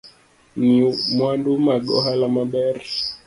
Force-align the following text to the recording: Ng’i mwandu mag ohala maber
Ng’i 0.59 0.79
mwandu 1.15 1.51
mag 1.65 1.83
ohala 1.97 2.27
maber 2.35 2.77